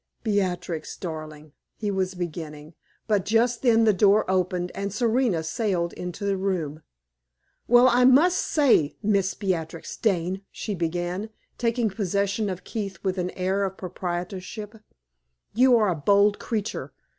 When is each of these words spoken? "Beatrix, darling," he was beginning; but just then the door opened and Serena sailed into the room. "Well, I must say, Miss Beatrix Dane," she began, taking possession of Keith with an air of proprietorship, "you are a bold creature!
"Beatrix, 0.23 0.97
darling," 0.97 1.51
he 1.75 1.91
was 1.91 2.15
beginning; 2.15 2.73
but 3.05 3.23
just 3.23 3.61
then 3.61 3.83
the 3.83 3.93
door 3.93 4.25
opened 4.27 4.71
and 4.73 4.91
Serena 4.91 5.43
sailed 5.43 5.93
into 5.93 6.25
the 6.25 6.37
room. 6.37 6.81
"Well, 7.67 7.87
I 7.87 8.05
must 8.05 8.39
say, 8.39 8.95
Miss 9.03 9.35
Beatrix 9.35 9.95
Dane," 9.97 10.41
she 10.49 10.73
began, 10.73 11.29
taking 11.59 11.91
possession 11.91 12.49
of 12.49 12.63
Keith 12.63 12.97
with 13.03 13.19
an 13.19 13.29
air 13.37 13.63
of 13.63 13.77
proprietorship, 13.77 14.75
"you 15.53 15.77
are 15.77 15.89
a 15.89 15.95
bold 15.95 16.39
creature! 16.39 16.91